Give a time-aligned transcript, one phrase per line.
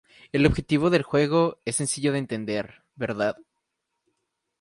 [0.31, 3.35] El objetivo del juego es sencillo de entender, Vd.